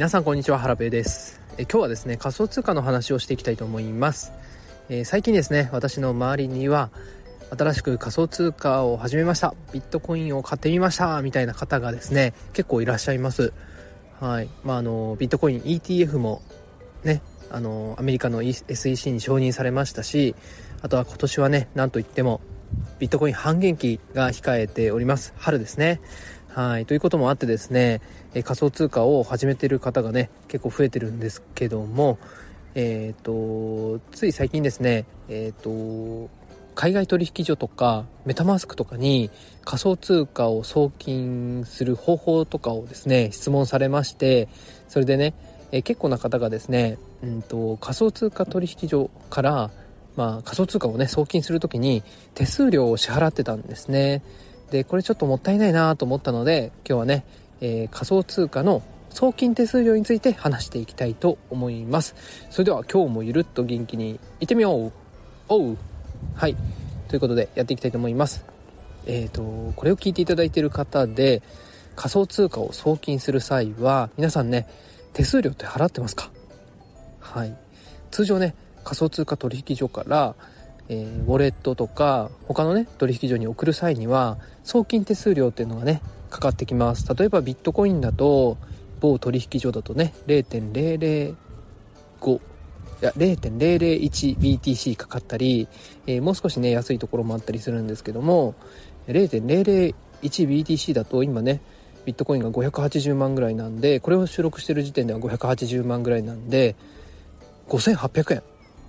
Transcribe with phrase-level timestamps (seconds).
[0.00, 1.42] 皆さんこんにちは原部です。
[1.58, 4.32] え今日はですね仮想通貨の話をしていきたいと思います、
[4.88, 6.88] えー、最近ですね私の周りには
[7.50, 9.54] 新しく仮想通貨を始めました。
[9.74, 11.20] ビットコインを買ってみました。
[11.20, 13.52] みたいな方がですね結構いらっしゃいます。
[14.20, 14.48] はい。
[14.64, 16.40] まああのビットコイン ETF も
[17.04, 17.20] ね
[17.50, 20.34] あのアメリカの SEC に承認されましたし
[20.80, 22.40] あとは今年はねなんといっても
[23.00, 25.34] ビットコイン半減期が控えております。
[25.36, 26.00] 春ですね。
[26.54, 26.86] はい。
[26.86, 28.00] ということもあってですね
[28.34, 32.18] え仮想通貨を始めてる方がね結構増えてるんですけども
[32.74, 36.30] えっ、ー、とつい最近ですねえっ、ー、と
[36.74, 39.30] 海外取引所とかメタマスクとかに
[39.64, 44.48] 仮想通貨を送金する方法とかをですね質問されまして
[44.88, 45.34] それでね
[45.72, 49.70] え結構な方がですね、うんと、仮想通貨取引所から、
[50.16, 52.02] まあ、仮想通貨をね送金する時に
[52.34, 54.22] 手数料を支払ってたんですね。
[54.70, 57.24] でこれちょっともったいないなと思ったので今日はね、
[57.60, 62.14] えー、仮想通貨の送金手数料について話していきたいと思います。
[62.50, 64.92] それでは今日もゆるっと元気にいってみよう。
[65.48, 65.76] おう。
[66.34, 66.56] はい。
[67.08, 68.44] ということでやっていきたいと思います。
[69.06, 71.42] えっ、ー、とこれを聞いていただいている方で
[71.96, 74.68] 仮想通貨を送金する際は皆さんね
[75.12, 76.30] 手数料って払ってますか？
[77.18, 77.56] はい。
[78.12, 80.36] 通常ね仮想通貨取引所から、
[80.92, 87.14] えー、ウォレットとか他のね取引所に送る際には送金手数料っていうのがねかかってきます。
[87.14, 88.58] 例えばビットコインだと
[89.00, 91.34] 某取引所だとね0.005
[92.36, 92.40] い
[93.00, 95.68] や 0.001BTC かかったり、
[96.06, 98.56] えー、もう少しね安いところもあったりするんですけども
[99.06, 101.60] 0.001BTC だと今ね
[102.04, 106.74] ビットコインが580万ぐらいなんでこれを収録してる時点では580万ぐらいなんで
[107.68, 108.42] 5800円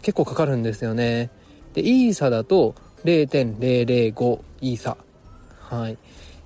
[0.00, 1.30] 結構かかるんですよね。
[1.74, 4.96] でイーサだと0.005イーサ。
[5.60, 5.98] はい。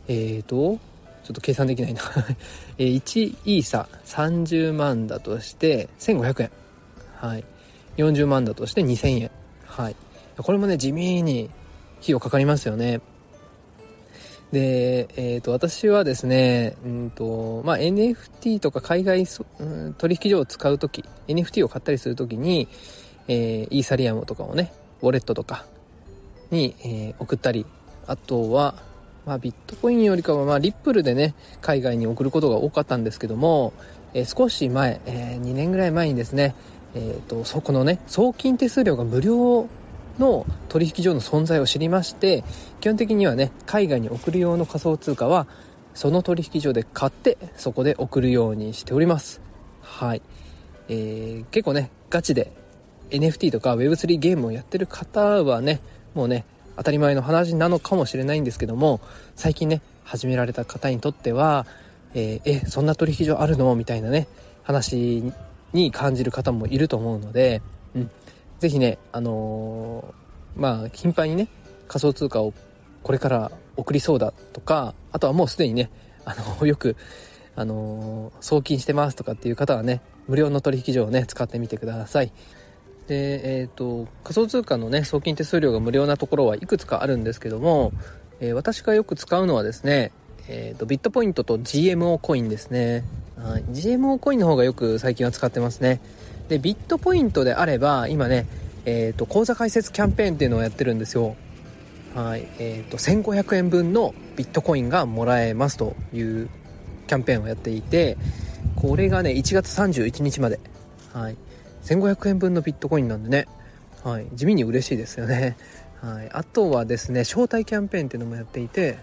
[0.09, 0.79] えーと
[1.27, 2.01] ちょっと計算できないな。
[2.79, 3.89] 1イーサ。
[4.05, 6.51] 30万だとして1500円
[7.17, 7.45] はい。
[7.97, 9.31] 40万だとして2000円
[9.65, 9.97] はい。
[10.39, 11.51] これもね地味に
[11.99, 13.01] 費用かかりますよね。
[14.53, 19.27] で、えーと、私はですね、うんとまあ、NFT とか海外、
[19.59, 22.69] うん、取引所を使う時 NFT を買ったりする時に、
[23.27, 25.65] えー、イーサリアムとかをねウォレットとか
[26.51, 27.67] に、え、送ったり
[28.07, 28.75] あとは、
[29.25, 33.73] まあ、ビットコインよりかは、まあ、リップルでね海外に送ることが多かったんですけども、
[34.15, 36.55] え、少し前、え2年ぐらい前にですね、
[36.95, 39.69] えーとそこのね送金手数料が無料
[40.19, 42.45] の取引所の存在を知りまして
[42.81, 45.47] 基本的にはね海外に送る用の仮想通貨は
[45.95, 49.41] その取引所で買ってそこで送るようにしております。
[49.81, 50.23] はい、
[50.89, 52.53] えー、結構ねガチで
[53.11, 55.81] NFT とか Web3 ゲームをやってる方はね
[56.15, 56.45] もうね
[56.77, 59.01] 当たり前の話なのかもしれないんですけども
[59.35, 61.67] 最近ね始められた方にとっては
[62.15, 63.75] えー、えそんな取引所あるの？
[63.75, 64.27] みたいなね
[64.63, 65.33] 話
[65.73, 67.63] に感じる方もいると思うので、
[67.95, 68.11] うん、
[68.59, 71.49] ぜひね、あのー、まあ、頻繁にね、
[71.89, 72.53] 仮想通貨を
[73.03, 75.91] これから送りそうだとか、あとはもうすでにね、
[76.25, 76.97] あの、 よく、
[77.55, 82.33] あの、送金してますとかっていう方はね、無料の取引所をね、使ってみてください。
[83.09, 87.93] で、えっ、ー、と、仮想通貨のね、送金手数料が無料なところはいくつかあるんですけども、
[88.41, 90.13] えー、私がよく使うのはですね、
[90.49, 93.05] えっ、と、ビットポイントと GMO コインですね。
[93.37, 96.01] はい、GMO コインの方がよく最近は使ってますね。
[96.49, 98.47] でビットポイントであれば今ね、
[98.85, 101.37] えーと、口座開設キャンペーンっていうのをやってるんですよ。
[102.15, 102.47] はい。
[102.59, 106.49] えーと、1500円分のビットコインがもらえますという
[107.07, 108.17] キャンペーンをやっていて
[108.75, 110.59] これがね1月31日まで、
[111.13, 111.37] はい、
[111.87, 113.47] 1500円分のビットコインなんでね、
[114.03, 115.57] はい、地味に嬉しいですよね、
[116.03, 118.99] はい、あとはですね招待キャンペーンっていうのもやっていて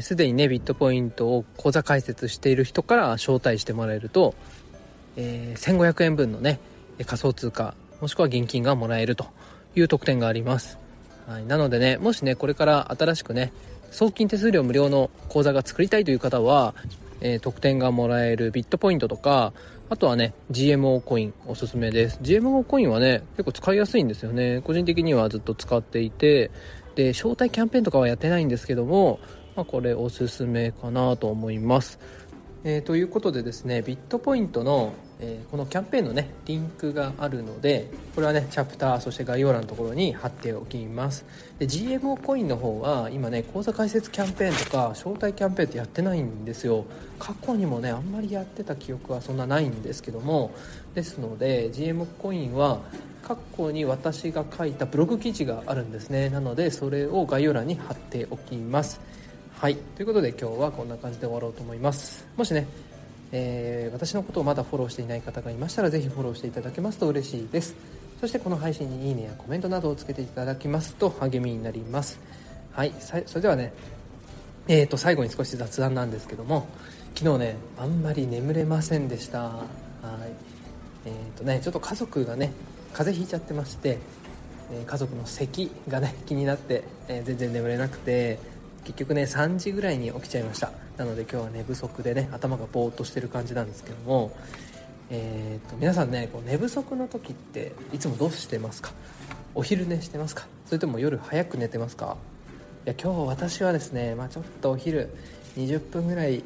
[0.00, 4.34] すで、えー、にねビットポイントを口座開設している人から招待してもらえると、
[5.16, 6.60] えー、1500円分のね
[7.04, 9.26] 仮想通貨もしくは現金がもらえると
[9.74, 10.78] いう特典があります、
[11.26, 13.52] はい、なのでねもしねこれから新しくね
[13.90, 16.74] 送金手数料無料の口座が作りたいという方は、
[17.22, 19.52] えー、得点がもらえるビットポイントとか
[19.88, 22.18] あとはね GMO コインおすすめです。
[22.22, 24.60] GMO コインはね結構使いやすいんですよね。
[24.62, 26.50] 個人的にはずっと使っていて
[26.94, 29.20] で招待キャンペーンとかはやってないんですけども、
[29.54, 31.98] まあ、これおすすめかなと思います。
[32.64, 34.92] えー、ということでですねビットポイントの、
[35.24, 41.24] えー、このキャンペーンのねリンクがあるのでこれはねチャプターそして概要欄のところに貼っておきます。
[41.60, 46.84] で GMO コインの方は今ね口座開設キャンペーンとか招待キャンペーンってやってないんですよ。
[47.20, 50.50] 過去にもねあんまりやってた記憶はそんなないんですけども。
[50.94, 52.80] ですので GMO コインは
[53.22, 56.30] 過去に私が書いたブログ記事があるんですね。
[56.30, 59.00] なのでそれを概要欄に貼っておきます。
[59.54, 59.76] はい。
[59.76, 62.26] ということで今日はこんな感じで終わろうと思います。
[62.36, 62.66] もしね
[63.32, 67.74] えー、私のことをまだフォローしていない方がいましたらぜひフォローしていただけますと嬉しいです。
[68.20, 72.20] そしてこの配信にいいねやコメントなどをつけていただきますと励みになります。
[72.72, 73.72] はいそれではね
[74.68, 76.68] えーと最後に少し雑談なんですけども
[77.14, 79.40] 昨日ねあんまり眠れませんでした。
[79.40, 79.64] は
[80.24, 80.32] い。
[81.06, 82.52] えーとねちょっと家族がね
[82.92, 83.98] 風邪ひいちゃってまして
[84.86, 88.38] 家族の咳がね気になって、え全然眠れなくて
[88.84, 90.70] 結局ね3時ぐらいに起きちゃいました。
[90.96, 94.36] なので今日は寝不足でね頭がぼーっとしてる感じなんですけども
[95.10, 98.92] えーと、皆さんねこう寝不足の時っていつもどうしてますか？
[99.54, 100.46] お昼寝してますか？
[100.64, 102.16] それとも夜早く寝てますか？
[102.86, 105.10] いや今日私はですね、まあ、ちょっとお昼
[105.56, 106.42] 20分ぐらい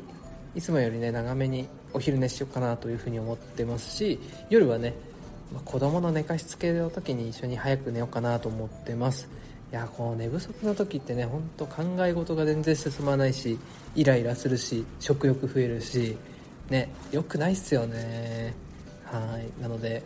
[0.57, 4.19] いつもよりね長めにお昼寝しようかなというふうに思ってますし
[4.51, 4.95] 夜はね
[5.53, 9.29] まあ、子供の寝かしつけの時に一緒に早く寝ようかなと思ってます。
[9.73, 13.59] いやこう寝不足の時ってねほんと考え事が全然進まないし
[13.95, 16.17] イライラするし食欲増えるし
[16.71, 18.55] ね良くないっすよね。
[19.05, 19.63] はい。
[19.63, 20.03] なので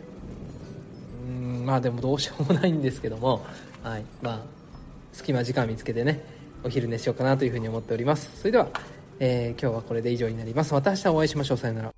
[1.27, 3.45] うんまあでもどうしようもないんですけども
[3.83, 4.05] はい。
[4.21, 4.41] まあ
[5.13, 6.23] 隙間時間見つけてね
[6.63, 8.31] お昼寝しようかなというふうに思っております。
[8.35, 8.67] それでは、
[9.19, 10.73] えー、今日はこれで以上になります。
[10.73, 11.57] また明日お会いしましょう。
[11.57, 11.90] さよなら。